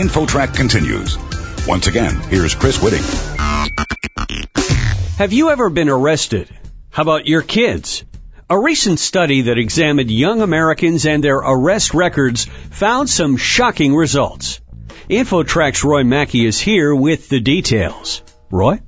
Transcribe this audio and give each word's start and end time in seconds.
InfoTrack 0.00 0.54
continues. 0.54 1.18
Once 1.66 1.86
again, 1.86 2.16
here's 2.30 2.54
Chris 2.54 2.78
Whitting. 2.78 3.02
Have 5.18 5.34
you 5.34 5.50
ever 5.50 5.68
been 5.68 5.90
arrested? 5.90 6.48
How 6.88 7.02
about 7.02 7.26
your 7.26 7.42
kids? 7.42 8.02
A 8.48 8.58
recent 8.58 8.98
study 8.98 9.42
that 9.42 9.58
examined 9.58 10.10
young 10.10 10.40
Americans 10.40 11.04
and 11.04 11.22
their 11.22 11.36
arrest 11.36 11.92
records 11.92 12.46
found 12.46 13.10
some 13.10 13.36
shocking 13.36 13.94
results. 13.94 14.62
InfoTrack's 15.10 15.84
Roy 15.84 16.02
Mackey 16.02 16.46
is 16.46 16.58
here 16.58 16.94
with 16.94 17.28
the 17.28 17.40
details. 17.40 18.22
Roy? 18.50 18.80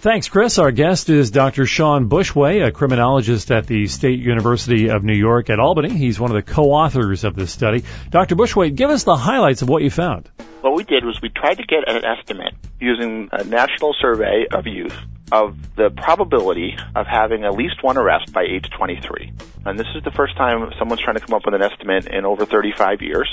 Thanks, 0.00 0.30
Chris. 0.30 0.58
Our 0.58 0.70
guest 0.70 1.10
is 1.10 1.30
Dr. 1.30 1.66
Shawn 1.66 2.08
Bushway, 2.08 2.66
a 2.66 2.72
criminologist 2.72 3.50
at 3.50 3.66
the 3.66 3.86
State 3.86 4.18
University 4.18 4.88
of 4.88 5.04
New 5.04 5.12
York 5.12 5.50
at 5.50 5.60
Albany. 5.60 5.90
He's 5.90 6.18
one 6.18 6.30
of 6.30 6.36
the 6.36 6.52
co-authors 6.54 7.24
of 7.24 7.36
this 7.36 7.52
study. 7.52 7.84
Dr. 8.08 8.34
Bushway, 8.34 8.74
give 8.74 8.88
us 8.88 9.04
the 9.04 9.14
highlights 9.14 9.60
of 9.60 9.68
what 9.68 9.82
you 9.82 9.90
found. 9.90 10.30
What 10.62 10.74
we 10.74 10.84
did 10.84 11.04
was 11.04 11.20
we 11.20 11.28
tried 11.28 11.56
to 11.56 11.64
get 11.64 11.86
an 11.86 12.02
estimate 12.02 12.54
using 12.80 13.28
a 13.30 13.44
national 13.44 13.94
survey 14.00 14.46
of 14.50 14.66
youth 14.66 14.96
of 15.32 15.76
the 15.76 15.90
probability 15.90 16.78
of 16.96 17.06
having 17.06 17.44
at 17.44 17.52
least 17.52 17.82
one 17.82 17.98
arrest 17.98 18.32
by 18.32 18.44
age 18.44 18.70
23. 18.70 19.34
And 19.66 19.78
this 19.78 19.86
is 19.94 20.02
the 20.02 20.12
first 20.12 20.34
time 20.34 20.72
someone's 20.78 21.02
trying 21.02 21.16
to 21.16 21.20
come 21.20 21.34
up 21.34 21.42
with 21.44 21.54
an 21.54 21.62
estimate 21.62 22.06
in 22.06 22.24
over 22.24 22.46
35 22.46 23.02
years. 23.02 23.28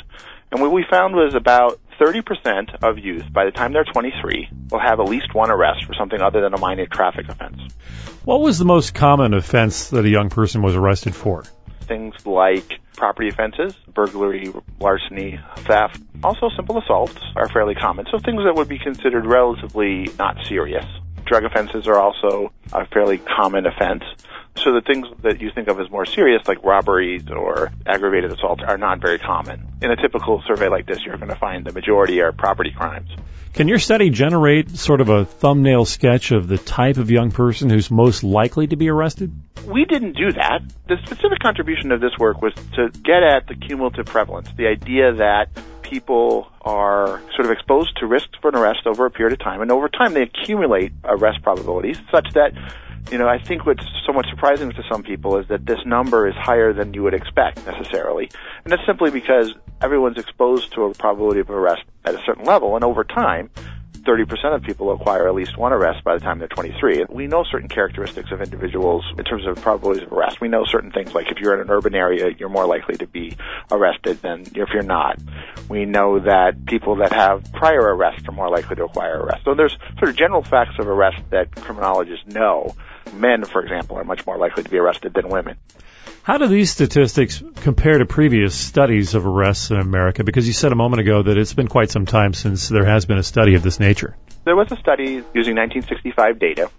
And 0.51 0.61
what 0.61 0.73
we 0.73 0.83
found 0.89 1.15
was 1.15 1.33
about 1.33 1.79
30% 1.99 2.83
of 2.83 2.97
youth, 2.97 3.31
by 3.31 3.45
the 3.45 3.51
time 3.51 3.73
they're 3.73 3.83
23, 3.83 4.49
will 4.71 4.79
have 4.79 4.99
at 4.99 5.09
least 5.09 5.33
one 5.33 5.51
arrest 5.51 5.85
for 5.85 5.93
something 5.93 6.21
other 6.21 6.41
than 6.41 6.53
a 6.53 6.59
minor 6.59 6.85
traffic 6.85 7.27
offense. 7.29 7.59
What 8.23 8.41
was 8.41 8.59
the 8.59 8.65
most 8.65 8.93
common 8.93 9.33
offense 9.33 9.89
that 9.89 10.05
a 10.05 10.09
young 10.09 10.29
person 10.29 10.61
was 10.61 10.75
arrested 10.75 11.15
for? 11.15 11.43
Things 11.87 12.13
like 12.25 12.79
property 12.95 13.29
offenses, 13.29 13.73
burglary, 13.93 14.51
larceny, 14.79 15.39
theft. 15.59 16.01
Also, 16.23 16.49
simple 16.55 16.77
assaults 16.77 17.17
are 17.35 17.47
fairly 17.47 17.75
common. 17.75 18.05
So 18.11 18.19
things 18.19 18.43
that 18.43 18.55
would 18.55 18.67
be 18.67 18.79
considered 18.79 19.25
relatively 19.25 20.09
not 20.19 20.45
serious. 20.45 20.85
Drug 21.27 21.43
offenses 21.43 21.87
are 21.87 21.99
also 21.99 22.51
a 22.71 22.85
fairly 22.87 23.17
common 23.17 23.65
offense. 23.65 24.03
So 24.63 24.73
the 24.73 24.81
things 24.81 25.07
that 25.21 25.39
you 25.39 25.51
think 25.53 25.67
of 25.67 25.79
as 25.79 25.89
more 25.91 26.05
serious, 26.05 26.41
like 26.47 26.63
robberies 26.63 27.29
or 27.29 27.71
aggravated 27.85 28.31
assault, 28.31 28.63
are 28.63 28.77
not 28.77 28.99
very 29.01 29.19
common. 29.19 29.67
In 29.81 29.91
a 29.91 29.95
typical 29.95 30.41
survey 30.47 30.67
like 30.67 30.87
this, 30.87 30.99
you're 31.05 31.17
going 31.17 31.29
to 31.29 31.35
find 31.35 31.65
the 31.65 31.73
majority 31.73 32.21
are 32.21 32.31
property 32.31 32.71
crimes. 32.75 33.09
Can 33.53 33.67
your 33.67 33.79
study 33.79 34.09
generate 34.09 34.69
sort 34.77 35.01
of 35.01 35.09
a 35.09 35.25
thumbnail 35.25 35.85
sketch 35.85 36.31
of 36.31 36.47
the 36.47 36.57
type 36.57 36.97
of 36.97 37.11
young 37.11 37.31
person 37.31 37.69
who's 37.69 37.89
most 37.91 38.23
likely 38.23 38.67
to 38.67 38.75
be 38.75 38.89
arrested? 38.89 39.33
We 39.65 39.85
didn't 39.85 40.13
do 40.13 40.31
that. 40.31 40.61
The 40.87 40.97
specific 41.05 41.39
contribution 41.39 41.91
of 41.91 41.99
this 41.99 42.11
work 42.19 42.41
was 42.41 42.53
to 42.73 42.89
get 43.03 43.23
at 43.23 43.47
the 43.47 43.55
cumulative 43.55 44.05
prevalence, 44.05 44.49
the 44.55 44.67
idea 44.67 45.13
that 45.13 45.49
people 45.89 46.47
are 46.61 47.21
sort 47.35 47.45
of 47.45 47.51
exposed 47.51 47.97
to 47.97 48.07
risks 48.07 48.37
for 48.41 48.49
an 48.49 48.55
arrest 48.55 48.81
over 48.85 49.05
a 49.05 49.11
period 49.11 49.33
of 49.33 49.39
time, 49.39 49.61
and 49.61 49.71
over 49.71 49.89
time 49.89 50.13
they 50.13 50.23
accumulate 50.23 50.91
arrest 51.03 51.41
probabilities 51.43 51.97
such 52.11 52.33
that 52.33 52.53
you 53.11 53.17
know, 53.17 53.27
I 53.27 53.39
think 53.39 53.65
what's 53.65 53.85
somewhat 54.05 54.25
surprising 54.29 54.69
to 54.71 54.83
some 54.91 55.01
people 55.01 55.37
is 55.37 55.47
that 55.47 55.65
this 55.65 55.79
number 55.85 56.27
is 56.27 56.35
higher 56.35 56.73
than 56.73 56.93
you 56.93 57.03
would 57.03 57.13
expect 57.13 57.65
necessarily. 57.65 58.29
And 58.65 58.71
that's 58.71 58.85
simply 58.85 59.11
because 59.11 59.53
everyone's 59.81 60.17
exposed 60.17 60.73
to 60.73 60.83
a 60.83 60.93
probability 60.93 61.39
of 61.39 61.49
arrest 61.49 61.83
at 62.03 62.15
a 62.15 62.21
certain 62.25 62.43
level, 62.43 62.75
and 62.75 62.83
over 62.83 63.03
time, 63.03 63.49
30% 64.07 64.55
of 64.55 64.63
people 64.63 64.91
acquire 64.91 65.27
at 65.27 65.35
least 65.35 65.57
one 65.57 65.73
arrest 65.73 66.03
by 66.03 66.13
the 66.13 66.21
time 66.21 66.39
they're 66.39 66.47
23. 66.47 67.01
And 67.01 67.09
we 67.09 67.27
know 67.27 67.43
certain 67.43 67.67
characteristics 67.67 68.31
of 68.31 68.41
individuals 68.41 69.03
in 69.17 69.25
terms 69.25 69.45
of 69.45 69.61
probabilities 69.61 70.03
of 70.03 70.13
arrest. 70.13 70.39
We 70.39 70.47
know 70.47 70.63
certain 70.65 70.91
things 70.91 71.13
like 71.13 71.29
if 71.29 71.39
you're 71.39 71.53
in 71.53 71.59
an 71.59 71.69
urban 71.69 71.93
area, 71.93 72.29
you're 72.37 72.49
more 72.49 72.65
likely 72.65 72.95
to 72.97 73.07
be 73.07 73.35
arrested 73.69 74.21
than 74.21 74.41
if 74.55 74.69
you're 74.73 74.83
not. 74.83 75.19
We 75.69 75.85
know 75.85 76.19
that 76.19 76.65
people 76.65 76.95
that 76.97 77.11
have 77.11 77.51
prior 77.51 77.81
arrests 77.81 78.27
are 78.29 78.31
more 78.31 78.49
likely 78.49 78.77
to 78.77 78.85
acquire 78.85 79.19
arrest. 79.19 79.43
So 79.43 79.53
there's 79.53 79.77
sort 79.99 80.09
of 80.09 80.15
general 80.15 80.41
facts 80.41 80.75
of 80.79 80.87
arrest 80.87 81.17
that 81.31 81.51
criminologists 81.55 82.27
know. 82.27 82.75
Men, 83.13 83.43
for 83.45 83.61
example, 83.61 83.97
are 83.97 84.03
much 84.03 84.25
more 84.25 84.37
likely 84.37 84.63
to 84.63 84.69
be 84.69 84.77
arrested 84.77 85.13
than 85.13 85.29
women. 85.29 85.57
How 86.27 86.37
do 86.37 86.47
these 86.47 86.71
statistics 86.71 87.41
compare 87.61 87.99
to 87.99 88.05
previous 88.05 88.53
studies 88.53 89.15
of 89.15 89.25
arrests 89.25 89.71
in 89.71 89.77
America? 89.77 90.25
Because 90.25 90.45
you 90.45 90.51
said 90.51 90.73
a 90.73 90.75
moment 90.75 90.99
ago 90.99 91.23
that 91.23 91.37
it's 91.37 91.53
been 91.53 91.69
quite 91.69 91.89
some 91.89 92.05
time 92.05 92.33
since 92.33 92.67
there 92.67 92.83
has 92.83 93.05
been 93.05 93.17
a 93.17 93.23
study 93.23 93.55
of 93.55 93.63
this 93.63 93.79
nature. 93.79 94.17
There 94.43 94.57
was 94.57 94.69
a 94.69 94.75
study 94.75 95.23
using 95.33 95.55
1965 95.55 96.37
data. 96.37 96.69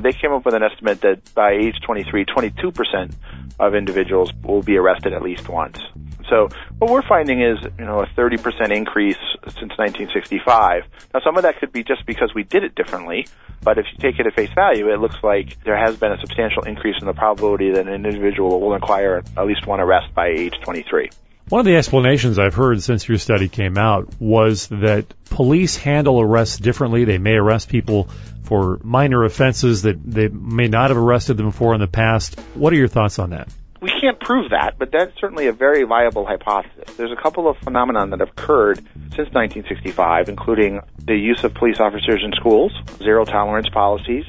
They 0.00 0.12
came 0.12 0.32
up 0.32 0.44
with 0.44 0.54
an 0.54 0.62
estimate 0.62 1.00
that 1.00 1.34
by 1.34 1.52
age 1.52 1.74
23, 1.84 2.24
22% 2.24 3.14
of 3.58 3.74
individuals 3.74 4.32
will 4.44 4.62
be 4.62 4.76
arrested 4.76 5.12
at 5.12 5.22
least 5.22 5.48
once. 5.48 5.80
So 6.28 6.48
what 6.78 6.90
we're 6.90 7.02
finding 7.02 7.40
is, 7.42 7.58
you 7.78 7.84
know, 7.84 8.02
a 8.02 8.06
30% 8.06 8.38
increase 8.70 9.18
since 9.46 9.76
1965. 9.76 10.84
Now 11.14 11.20
some 11.24 11.36
of 11.36 11.42
that 11.42 11.58
could 11.58 11.72
be 11.72 11.82
just 11.82 12.06
because 12.06 12.32
we 12.34 12.44
did 12.44 12.62
it 12.62 12.74
differently, 12.74 13.26
but 13.62 13.78
if 13.78 13.86
you 13.90 13.98
take 13.98 14.20
it 14.20 14.26
at 14.26 14.34
face 14.34 14.52
value, 14.54 14.92
it 14.92 15.00
looks 15.00 15.16
like 15.22 15.62
there 15.64 15.76
has 15.76 15.96
been 15.96 16.12
a 16.12 16.20
substantial 16.20 16.62
increase 16.62 16.96
in 17.00 17.06
the 17.06 17.14
probability 17.14 17.72
that 17.72 17.88
an 17.88 18.06
individual 18.06 18.60
will 18.60 18.74
acquire 18.74 19.22
at 19.36 19.46
least 19.46 19.66
one 19.66 19.80
arrest 19.80 20.14
by 20.14 20.28
age 20.28 20.54
23. 20.62 21.10
One 21.48 21.60
of 21.60 21.64
the 21.64 21.76
explanations 21.76 22.38
I've 22.38 22.52
heard 22.52 22.82
since 22.82 23.08
your 23.08 23.16
study 23.16 23.48
came 23.48 23.78
out 23.78 24.20
was 24.20 24.68
that 24.68 25.06
police 25.30 25.78
handle 25.78 26.20
arrests 26.20 26.58
differently. 26.58 27.04
They 27.04 27.16
may 27.16 27.36
arrest 27.36 27.70
people 27.70 28.10
for 28.42 28.78
minor 28.82 29.24
offenses 29.24 29.82
that 29.82 29.96
they 30.04 30.28
may 30.28 30.68
not 30.68 30.90
have 30.90 30.98
arrested 30.98 31.38
them 31.38 31.50
for 31.50 31.72
in 31.72 31.80
the 31.80 31.86
past. 31.86 32.38
What 32.52 32.74
are 32.74 32.76
your 32.76 32.88
thoughts 32.88 33.18
on 33.18 33.30
that? 33.30 33.48
We 33.80 33.90
can't 33.98 34.20
prove 34.20 34.50
that, 34.50 34.74
but 34.78 34.92
that's 34.92 35.18
certainly 35.18 35.46
a 35.46 35.54
very 35.54 35.84
viable 35.84 36.26
hypothesis. 36.26 36.94
There's 36.98 37.12
a 37.12 37.22
couple 37.22 37.48
of 37.48 37.56
phenomena 37.58 38.06
that 38.08 38.20
have 38.20 38.28
occurred 38.28 38.78
since 39.16 39.32
1965, 39.32 40.28
including 40.28 40.82
the 41.02 41.16
use 41.16 41.44
of 41.44 41.54
police 41.54 41.80
officers 41.80 42.22
in 42.22 42.32
schools, 42.32 42.72
zero 42.98 43.24
tolerance 43.24 43.70
policies, 43.70 44.26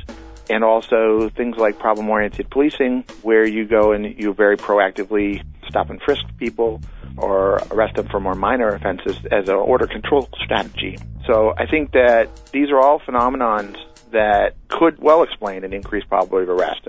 and 0.50 0.64
also 0.64 1.28
things 1.28 1.58
like 1.58 1.80
problem 1.80 2.10
oriented 2.10 2.50
policing, 2.50 3.04
where 3.24 3.46
you 3.46 3.66
go 3.66 3.92
and 3.92 4.06
you 4.18 4.34
very 4.34 4.56
proactively 4.56 5.44
stop 5.68 5.90
and 5.90 6.02
frisk 6.02 6.24
people 6.38 6.80
or 7.18 7.56
arrest 7.72 7.96
them 7.96 8.08
for 8.08 8.20
more 8.20 8.36
minor 8.36 8.70
offenses 8.70 9.18
as 9.32 9.50
an 9.50 9.56
order 9.56 9.88
control 9.88 10.30
strategy. 10.44 10.98
So 11.26 11.54
I 11.58 11.66
think 11.66 11.92
that 11.92 12.52
these 12.52 12.70
are 12.70 12.80
all 12.80 13.00
phenomenons 13.00 13.78
that 14.12 14.56
could 14.68 15.00
well 15.00 15.24
explain 15.24 15.64
an 15.64 15.74
increased 15.74 16.10
probability 16.10 16.52
of 16.52 16.58
arrest. 16.58 16.88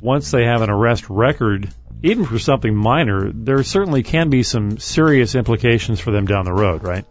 Once 0.00 0.30
they 0.30 0.44
have 0.44 0.62
an 0.62 0.70
arrest 0.70 1.08
record, 1.08 1.68
even 2.02 2.24
for 2.24 2.38
something 2.38 2.74
minor, 2.74 3.30
there 3.32 3.62
certainly 3.62 4.02
can 4.02 4.30
be 4.30 4.42
some 4.42 4.78
serious 4.78 5.34
implications 5.34 6.00
for 6.00 6.10
them 6.10 6.26
down 6.26 6.44
the 6.44 6.52
road, 6.52 6.82
right? 6.82 7.04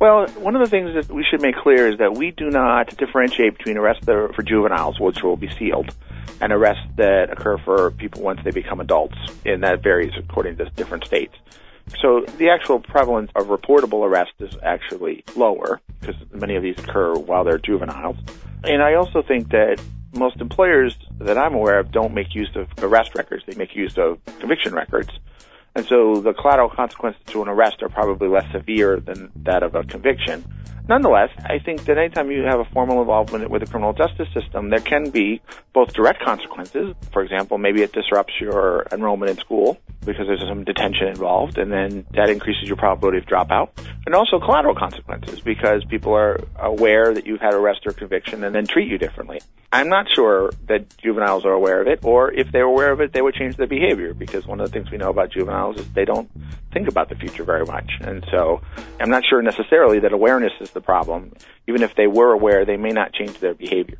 Well, 0.00 0.28
one 0.28 0.54
of 0.54 0.62
the 0.62 0.70
things 0.70 0.94
that 0.94 1.12
we 1.12 1.24
should 1.28 1.42
make 1.42 1.56
clear 1.56 1.88
is 1.88 1.98
that 1.98 2.14
we 2.14 2.30
do 2.30 2.50
not 2.50 2.96
differentiate 2.96 3.58
between 3.58 3.78
arrests 3.78 4.04
for 4.04 4.42
juveniles, 4.42 5.00
which 5.00 5.22
will 5.22 5.36
be 5.36 5.48
sealed, 5.58 5.94
and 6.40 6.52
arrests 6.52 6.84
that 6.96 7.30
occur 7.32 7.58
for 7.58 7.90
people 7.92 8.22
once 8.22 8.40
they 8.44 8.50
become 8.50 8.80
adults, 8.80 9.16
and 9.44 9.64
that 9.64 9.82
varies 9.82 10.12
according 10.16 10.56
to 10.56 10.66
different 10.70 11.04
states. 11.04 11.34
So 12.00 12.24
the 12.36 12.50
actual 12.50 12.80
prevalence 12.80 13.30
of 13.34 13.46
reportable 13.46 14.06
arrest 14.06 14.32
is 14.40 14.54
actually 14.62 15.24
lower 15.36 15.80
because 16.00 16.16
many 16.32 16.56
of 16.56 16.62
these 16.62 16.78
occur 16.78 17.14
while 17.14 17.44
they're 17.44 17.58
juveniles. 17.58 18.16
And 18.64 18.82
I 18.82 18.94
also 18.94 19.22
think 19.22 19.50
that 19.50 19.80
most 20.14 20.40
employers 20.40 20.96
that 21.18 21.38
I'm 21.38 21.54
aware 21.54 21.78
of 21.78 21.90
don't 21.90 22.14
make 22.14 22.34
use 22.34 22.50
of 22.54 22.68
arrest 22.82 23.14
records. 23.14 23.44
They 23.46 23.54
make 23.54 23.74
use 23.74 23.96
of 23.98 24.18
conviction 24.38 24.74
records. 24.74 25.10
And 25.78 25.86
so 25.86 26.20
the 26.20 26.32
collateral 26.32 26.70
consequences 26.70 27.22
to 27.26 27.40
an 27.40 27.46
arrest 27.46 27.84
are 27.84 27.88
probably 27.88 28.26
less 28.26 28.50
severe 28.50 28.98
than 28.98 29.30
that 29.44 29.62
of 29.62 29.76
a 29.76 29.84
conviction. 29.84 30.44
Nonetheless, 30.88 31.30
I 31.44 31.60
think 31.60 31.84
that 31.84 31.96
anytime 31.96 32.32
you 32.32 32.42
have 32.42 32.58
a 32.58 32.64
formal 32.64 33.00
involvement 33.00 33.48
with 33.48 33.62
the 33.62 33.70
criminal 33.70 33.92
justice 33.92 34.26
system, 34.34 34.70
there 34.70 34.80
can 34.80 35.10
be 35.10 35.40
both 35.72 35.92
direct 35.92 36.20
consequences. 36.20 36.96
For 37.12 37.22
example, 37.22 37.58
maybe 37.58 37.82
it 37.82 37.92
disrupts 37.92 38.32
your 38.40 38.88
enrollment 38.90 39.30
in 39.30 39.36
school 39.36 39.78
because 40.04 40.26
there's 40.26 40.40
some 40.40 40.64
detention 40.64 41.06
involved, 41.06 41.58
and 41.58 41.70
then 41.70 42.04
that 42.12 42.28
increases 42.28 42.66
your 42.66 42.76
probability 42.76 43.18
of 43.18 43.26
dropout. 43.26 43.68
And 44.04 44.16
also 44.16 44.40
collateral 44.40 44.74
consequences 44.74 45.40
because 45.40 45.84
people 45.84 46.12
are 46.12 46.40
aware 46.56 47.14
that 47.14 47.24
you've 47.24 47.40
had 47.40 47.54
arrest 47.54 47.86
or 47.86 47.92
conviction 47.92 48.42
and 48.42 48.52
then 48.52 48.66
treat 48.66 48.88
you 48.88 48.98
differently. 48.98 49.40
I'm 49.70 49.90
not 49.90 50.06
sure 50.14 50.50
that 50.66 50.96
juveniles 50.96 51.44
are 51.44 51.52
aware 51.52 51.82
of 51.82 51.88
it, 51.88 52.00
or 52.02 52.32
if 52.32 52.50
they're 52.50 52.64
aware 52.64 52.90
of 52.90 53.02
it, 53.02 53.12
they 53.12 53.20
would 53.20 53.34
change 53.34 53.56
their 53.56 53.66
behavior 53.66 54.14
because 54.14 54.46
one 54.46 54.60
of 54.60 54.66
the 54.66 54.72
things 54.72 54.90
we 54.90 54.96
know 54.96 55.10
about 55.10 55.30
juveniles 55.30 55.76
is 55.76 55.88
they 55.92 56.06
don't 56.06 56.30
think 56.72 56.88
about 56.88 57.10
the 57.10 57.14
future 57.14 57.44
very 57.44 57.66
much. 57.66 57.90
And 58.00 58.24
so 58.30 58.62
I'm 58.98 59.10
not 59.10 59.24
sure 59.28 59.42
necessarily 59.42 60.00
that 60.00 60.12
awareness 60.12 60.52
is 60.60 60.70
the 60.70 60.80
problem. 60.80 61.34
Even 61.66 61.82
if 61.82 61.94
they 61.94 62.06
were 62.06 62.32
aware, 62.32 62.64
they 62.64 62.78
may 62.78 62.90
not 62.90 63.12
change 63.12 63.38
their 63.40 63.52
behavior. 63.52 63.98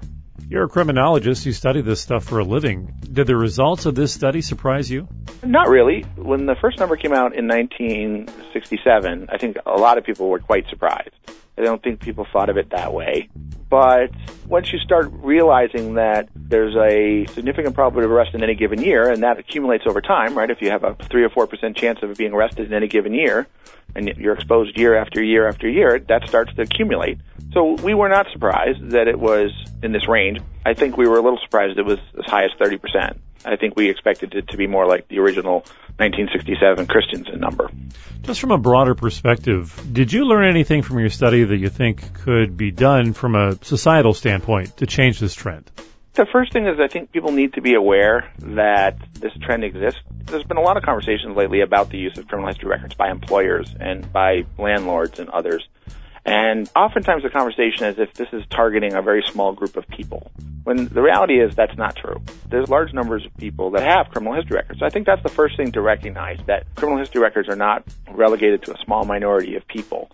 You're 0.49 0.65
a 0.65 0.69
criminologist. 0.69 1.45
You 1.45 1.53
study 1.53 1.83
this 1.83 2.01
stuff 2.01 2.25
for 2.25 2.39
a 2.39 2.45
living. 2.45 2.95
Did 3.03 3.27
the 3.27 3.37
results 3.37 3.85
of 3.85 3.95
this 3.95 4.15
study 4.15 4.41
surprise 4.41 4.91
you? 4.91 5.07
Not 5.43 5.69
really. 5.69 6.07
When 6.17 6.47
the 6.47 6.57
first 6.59 6.79
number 6.79 6.97
came 6.97 7.13
out 7.13 7.37
in 7.37 7.47
1967, 7.47 9.29
I 9.31 9.37
think 9.37 9.59
a 9.67 9.73
lot 9.73 9.99
of 9.99 10.05
people 10.05 10.31
were 10.31 10.39
quite 10.39 10.67
surprised. 10.71 11.11
I 11.59 11.63
don't 11.63 11.83
think 11.83 12.01
people 12.01 12.27
thought 12.33 12.51
of 12.51 12.57
it 12.57 12.71
that 12.71 12.93
way. 12.93 13.29
But 13.69 14.11
once 14.47 14.73
you 14.73 14.79
start 14.79 15.11
realizing 15.13 15.95
that 15.95 16.29
there's 16.35 16.75
a 16.77 17.27
significant 17.35 17.75
probability 17.75 18.07
of 18.07 18.13
arrest 18.13 18.35
in 18.35 18.43
any 18.43 18.55
given 18.55 18.81
year, 18.81 19.11
and 19.11 19.23
that 19.23 19.39
accumulates 19.39 19.85
over 19.87 20.01
time, 20.01 20.37
right? 20.37 20.51
If 20.51 20.63
you 20.63 20.71
have 20.71 20.85
a 20.85 20.95
three 20.95 21.25
or 21.25 21.29
four 21.29 21.47
percent 21.47 21.77
chance 21.77 21.99
of 22.03 22.17
being 22.17 22.33
arrested 22.33 22.67
in 22.67 22.73
any 22.73 22.89
given 22.89 23.13
year, 23.13 23.47
and 23.95 24.09
you're 24.17 24.35
exposed 24.35 24.79
year 24.79 24.97
after 24.97 25.23
year 25.23 25.49
after 25.49 25.69
year, 25.69 25.99
that 26.09 26.29
starts 26.29 26.55
to 26.55 26.63
accumulate. 26.63 27.19
So 27.53 27.75
we 27.83 27.93
were 27.93 28.09
not 28.09 28.27
surprised 28.33 28.91
that 28.91 29.09
it 29.09 29.19
was 29.19 29.51
in 29.83 29.93
this 29.93 30.09
range. 30.09 30.41
I 30.65 30.75
think 30.75 30.97
we 30.97 31.07
were 31.07 31.19
a 31.19 31.23
little 31.23 31.39
surprised 31.43 31.79
it 31.79 31.85
was 31.85 31.99
as 32.19 32.25
high 32.27 32.45
as 32.45 32.51
30%. 32.61 33.19
I 33.45 33.57
think 33.57 33.77
we 33.77 33.89
expected 33.89 34.35
it 34.35 34.49
to 34.49 34.57
be 34.57 34.67
more 34.67 34.87
like 34.87 35.09
the 35.09 35.19
original 35.19 35.61
1967 35.97 36.87
Christensen 36.87 37.41
number. 37.41 37.71
Just 38.29 38.43
from 38.43 38.51
a 38.51 38.59
broader 38.59 38.95
perspective, 38.95 39.83
did 39.91 40.13
you 40.13 40.27
learn 40.27 40.47
anything 40.47 40.83
from 40.83 40.99
your 40.99 41.09
study 41.09 41.45
that 41.45 41.57
you 41.57 41.71
think 41.71 42.13
could 42.13 42.59
be 42.59 42.71
done 42.71 43.15
from 43.15 43.35
a 43.35 43.57
societal 43.65 44.13
standpoint 44.13 44.77
to 44.77 44.87
change 44.87 45.19
this 45.19 45.33
trend? 45.33 45.71
The 46.13 46.27
first 46.31 46.53
thing 46.53 46.67
is 46.67 46.79
I 46.79 46.89
think 46.89 47.11
people 47.11 47.33
need 47.33 47.55
to 47.55 47.63
be 47.63 47.73
aware 47.73 48.31
that 48.41 48.99
this 49.15 49.33
trend 49.41 49.65
exists. 49.65 50.03
There's 50.27 50.45
been 50.45 50.59
a 50.59 50.61
lot 50.61 50.77
of 50.77 50.83
conversations 50.83 51.39
lately 51.39 51.63
about 51.63 51.89
the 51.89 51.97
use 51.97 52.19
of 52.19 52.29
criminal 52.29 52.49
history 52.49 52.69
records 52.69 52.93
by 52.93 53.11
employers 53.11 53.75
and 53.81 54.13
by 54.13 54.45
landlords 54.59 55.19
and 55.19 55.31
others. 55.31 55.67
And 56.27 56.71
oftentimes 56.77 57.23
the 57.23 57.31
conversation 57.31 57.87
is 57.87 57.99
if 57.99 58.13
this 58.13 58.29
is 58.35 58.43
targeting 58.51 58.93
a 58.93 59.01
very 59.01 59.25
small 59.27 59.55
group 59.55 59.75
of 59.79 59.89
people. 59.89 60.31
When 60.69 60.85
the 60.89 61.01
reality 61.01 61.41
is 61.41 61.55
that's 61.55 61.79
not 61.79 61.97
true. 61.97 62.21
There's 62.51 62.69
large 62.69 62.93
numbers 62.93 63.25
of 63.25 63.35
people 63.39 63.71
that 63.71 63.83
have 63.85 64.11
criminal 64.11 64.35
history 64.35 64.57
records. 64.57 64.83
I 64.83 64.91
think 64.91 65.07
that's 65.07 65.23
the 65.23 65.31
first 65.31 65.57
thing 65.57 65.73
to 65.73 65.81
recognize 65.81 66.39
that 66.45 66.67
criminal 66.75 66.99
history 66.99 67.23
records 67.23 67.49
are 67.49 67.57
not 67.57 67.85
relegated 68.11 68.65
to 68.65 68.75
a 68.75 68.79
small 68.85 69.07
minority 69.07 69.57
of 69.57 69.67
people. 69.67 70.11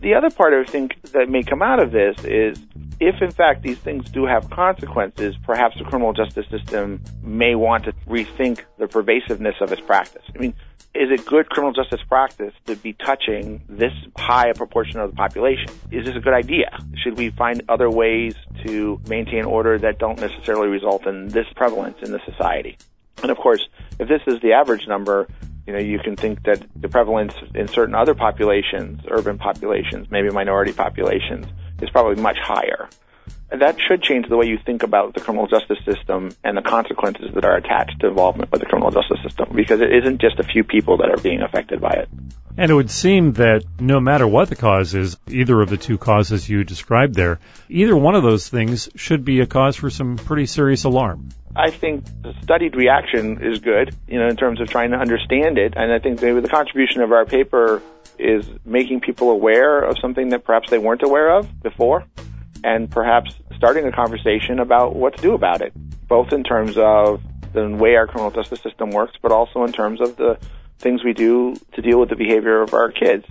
The 0.00 0.14
other 0.14 0.30
part 0.30 0.54
I 0.54 0.64
think 0.64 0.98
that 1.12 1.28
may 1.28 1.42
come 1.42 1.60
out 1.60 1.82
of 1.82 1.92
this 1.92 2.24
is 2.24 2.58
if 3.00 3.22
in 3.22 3.30
fact 3.30 3.62
these 3.62 3.78
things 3.78 4.10
do 4.10 4.26
have 4.26 4.50
consequences, 4.50 5.36
perhaps 5.44 5.76
the 5.78 5.84
criminal 5.84 6.12
justice 6.12 6.46
system 6.50 7.02
may 7.22 7.54
want 7.54 7.84
to 7.84 7.92
rethink 8.08 8.60
the 8.78 8.88
pervasiveness 8.88 9.54
of 9.60 9.72
its 9.72 9.80
practice. 9.82 10.22
I 10.34 10.38
mean, 10.38 10.54
is 10.94 11.10
it 11.12 11.24
good 11.26 11.48
criminal 11.48 11.72
justice 11.72 12.00
practice 12.08 12.52
to 12.66 12.74
be 12.74 12.92
touching 12.92 13.62
this 13.68 13.92
high 14.16 14.48
a 14.48 14.54
proportion 14.54 14.98
of 14.98 15.10
the 15.10 15.16
population? 15.16 15.68
Is 15.92 16.06
this 16.06 16.16
a 16.16 16.20
good 16.20 16.34
idea? 16.34 16.76
Should 16.96 17.16
we 17.16 17.30
find 17.30 17.62
other 17.68 17.88
ways 17.88 18.34
to 18.66 19.00
maintain 19.08 19.44
order 19.44 19.78
that 19.78 19.98
don't 19.98 20.18
necessarily 20.18 20.68
result 20.68 21.06
in 21.06 21.28
this 21.28 21.46
prevalence 21.54 21.98
in 22.02 22.10
the 22.10 22.20
society? 22.24 22.78
And 23.22 23.30
of 23.30 23.36
course, 23.36 23.68
if 23.98 24.08
this 24.08 24.22
is 24.26 24.40
the 24.40 24.54
average 24.54 24.88
number, 24.88 25.28
you 25.66 25.72
know, 25.72 25.78
you 25.78 25.98
can 25.98 26.16
think 26.16 26.42
that 26.44 26.64
the 26.74 26.88
prevalence 26.88 27.34
in 27.54 27.68
certain 27.68 27.94
other 27.94 28.14
populations, 28.14 29.02
urban 29.10 29.38
populations, 29.38 30.10
maybe 30.10 30.30
minority 30.30 30.72
populations, 30.72 31.46
is 31.80 31.90
probably 31.90 32.20
much 32.22 32.38
higher. 32.42 32.88
And 33.50 33.62
that 33.62 33.76
should 33.80 34.02
change 34.02 34.28
the 34.28 34.36
way 34.36 34.46
you 34.46 34.58
think 34.58 34.82
about 34.82 35.14
the 35.14 35.20
criminal 35.20 35.46
justice 35.46 35.78
system 35.84 36.30
and 36.44 36.56
the 36.56 36.62
consequences 36.62 37.30
that 37.34 37.46
are 37.46 37.56
attached 37.56 38.00
to 38.00 38.08
involvement 38.08 38.52
with 38.52 38.60
the 38.60 38.66
criminal 38.66 38.90
justice 38.90 39.18
system 39.22 39.48
because 39.54 39.80
it 39.80 39.90
isn't 39.90 40.20
just 40.20 40.38
a 40.38 40.42
few 40.42 40.64
people 40.64 40.98
that 40.98 41.08
are 41.08 41.16
being 41.16 41.40
affected 41.40 41.80
by 41.80 41.92
it. 41.92 42.08
And 42.58 42.70
it 42.70 42.74
would 42.74 42.90
seem 42.90 43.34
that 43.34 43.62
no 43.80 44.00
matter 44.00 44.26
what 44.26 44.48
the 44.48 44.56
cause 44.56 44.94
is, 44.94 45.16
either 45.28 45.60
of 45.60 45.70
the 45.70 45.76
two 45.76 45.96
causes 45.96 46.48
you 46.48 46.64
described 46.64 47.14
there, 47.14 47.38
either 47.68 47.96
one 47.96 48.16
of 48.16 48.22
those 48.22 48.48
things 48.48 48.90
should 48.96 49.24
be 49.24 49.40
a 49.40 49.46
cause 49.46 49.76
for 49.76 49.88
some 49.88 50.16
pretty 50.16 50.46
serious 50.46 50.84
alarm. 50.84 51.30
I 51.56 51.70
think 51.70 52.04
the 52.20 52.34
studied 52.42 52.76
reaction 52.76 53.38
is 53.42 53.60
good, 53.60 53.94
you 54.06 54.18
know, 54.18 54.28
in 54.28 54.36
terms 54.36 54.60
of 54.60 54.68
trying 54.68 54.90
to 54.90 54.96
understand 54.96 55.56
it. 55.56 55.74
And 55.76 55.92
I 55.92 56.00
think 56.00 56.20
maybe 56.20 56.40
the 56.40 56.48
contribution 56.48 57.00
of 57.00 57.12
our 57.12 57.24
paper 57.24 57.80
is 58.18 58.44
making 58.64 59.00
people 59.00 59.30
aware 59.30 59.80
of 59.80 59.96
something 60.00 60.30
that 60.30 60.44
perhaps 60.44 60.70
they 60.70 60.78
weren't 60.78 61.02
aware 61.02 61.36
of 61.36 61.62
before 61.62 62.04
and 62.64 62.90
perhaps 62.90 63.34
starting 63.56 63.86
a 63.86 63.92
conversation 63.92 64.58
about 64.58 64.96
what 64.96 65.16
to 65.16 65.22
do 65.22 65.34
about 65.34 65.60
it, 65.60 65.72
both 66.08 66.32
in 66.32 66.42
terms 66.42 66.76
of 66.76 67.22
the 67.52 67.68
way 67.68 67.96
our 67.96 68.06
criminal 68.06 68.30
justice 68.30 68.60
system 68.60 68.90
works, 68.90 69.14
but 69.22 69.32
also 69.32 69.64
in 69.64 69.72
terms 69.72 70.00
of 70.00 70.16
the 70.16 70.38
things 70.78 71.02
we 71.04 71.12
do 71.12 71.54
to 71.72 71.82
deal 71.82 71.98
with 71.98 72.08
the 72.08 72.16
behavior 72.16 72.62
of 72.62 72.74
our 72.74 72.90
kids. 72.90 73.24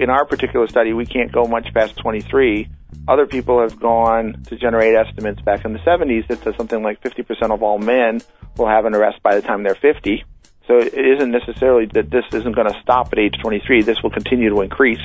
In 0.00 0.10
our 0.10 0.24
particular 0.24 0.66
study, 0.68 0.92
we 0.92 1.06
can't 1.06 1.32
go 1.32 1.46
much 1.46 1.72
past 1.74 1.96
23. 1.98 2.68
Other 3.08 3.26
people 3.26 3.60
have 3.60 3.78
gone 3.78 4.42
to 4.48 4.56
generate 4.56 4.94
estimates 4.94 5.40
back 5.42 5.64
in 5.64 5.72
the 5.72 5.78
70s 5.80 6.26
that 6.28 6.42
says 6.42 6.54
something 6.56 6.82
like 6.82 7.00
50% 7.02 7.52
of 7.52 7.62
all 7.62 7.78
men 7.78 8.20
will 8.56 8.68
have 8.68 8.84
an 8.84 8.94
arrest 8.94 9.22
by 9.22 9.34
the 9.34 9.42
time 9.42 9.62
they're 9.62 9.74
50. 9.74 10.24
So 10.66 10.78
it 10.78 10.94
isn't 10.94 11.30
necessarily 11.30 11.86
that 11.94 12.10
this 12.10 12.24
isn't 12.32 12.52
going 12.52 12.68
to 12.68 12.80
stop 12.82 13.12
at 13.12 13.18
age 13.18 13.34
23. 13.42 13.82
This 13.82 14.02
will 14.02 14.10
continue 14.10 14.50
to 14.50 14.60
increase. 14.60 15.00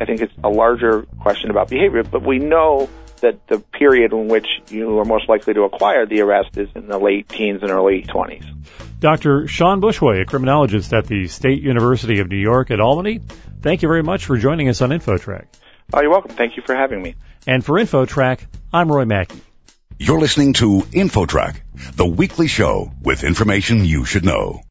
I 0.00 0.04
think 0.04 0.20
it's 0.20 0.32
a 0.44 0.48
larger 0.48 1.02
question 1.20 1.50
about 1.50 1.68
behavior, 1.68 2.04
but 2.04 2.22
we 2.22 2.38
know 2.38 2.88
that 3.20 3.46
the 3.48 3.58
period 3.58 4.12
in 4.12 4.28
which 4.28 4.46
you 4.68 4.98
are 4.98 5.04
most 5.04 5.28
likely 5.28 5.54
to 5.54 5.62
acquire 5.62 6.06
the 6.06 6.20
arrest 6.22 6.56
is 6.56 6.68
in 6.74 6.88
the 6.88 6.98
late 6.98 7.28
teens 7.28 7.62
and 7.62 7.70
early 7.70 8.02
20s. 8.02 8.44
Dr. 8.98 9.46
Shawn 9.46 9.80
Bushway, 9.80 10.22
a 10.22 10.24
criminologist 10.24 10.92
at 10.92 11.06
the 11.06 11.26
State 11.28 11.62
University 11.62 12.20
of 12.20 12.28
New 12.28 12.38
York 12.38 12.70
at 12.70 12.80
Albany, 12.80 13.20
thank 13.62 13.82
you 13.82 13.88
very 13.88 14.02
much 14.02 14.24
for 14.24 14.36
joining 14.36 14.68
us 14.68 14.80
on 14.80 14.90
InfoTrack. 14.90 15.46
Oh, 15.92 16.00
you're 16.00 16.10
welcome. 16.10 16.30
Thank 16.32 16.56
you 16.56 16.62
for 16.64 16.74
having 16.74 17.02
me. 17.02 17.14
And 17.46 17.64
for 17.64 17.74
InfoTrack, 17.74 18.46
I'm 18.72 18.90
Roy 18.90 19.04
Mackey. 19.04 19.40
You're 19.98 20.20
listening 20.20 20.54
to 20.54 20.80
InfoTrack, 20.80 21.60
the 21.94 22.06
weekly 22.06 22.46
show 22.46 22.92
with 23.02 23.24
information 23.24 23.84
you 23.84 24.04
should 24.04 24.24
know. 24.24 24.62